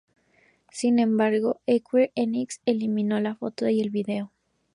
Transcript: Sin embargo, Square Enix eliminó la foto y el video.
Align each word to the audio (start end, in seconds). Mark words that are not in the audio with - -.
Sin 0.71 0.97
embargo, 0.97 1.61
Square 1.69 2.11
Enix 2.15 2.59
eliminó 2.65 3.19
la 3.19 3.35
foto 3.35 3.69
y 3.69 3.81
el 3.81 3.91
video. 3.91 4.31